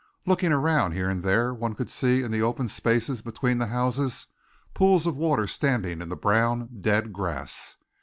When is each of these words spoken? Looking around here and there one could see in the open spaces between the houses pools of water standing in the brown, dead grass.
Looking 0.25 0.51
around 0.51 0.93
here 0.93 1.11
and 1.11 1.21
there 1.21 1.53
one 1.53 1.75
could 1.75 1.87
see 1.87 2.23
in 2.23 2.31
the 2.31 2.41
open 2.41 2.69
spaces 2.69 3.21
between 3.21 3.59
the 3.59 3.67
houses 3.67 4.25
pools 4.73 5.05
of 5.05 5.15
water 5.15 5.45
standing 5.45 6.01
in 6.01 6.09
the 6.09 6.15
brown, 6.15 6.69
dead 6.81 7.13
grass. 7.13 7.77